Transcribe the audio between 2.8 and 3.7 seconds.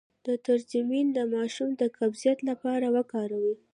وکاروئ